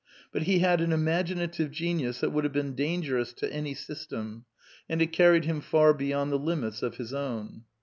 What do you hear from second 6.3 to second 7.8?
the limits of his own.